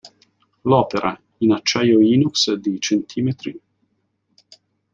L'opera, 0.71 1.11
in 1.41 1.51
acciaio 1.51 1.99
inox 2.01 2.53
di 2.53 2.75
cm. 2.79 3.29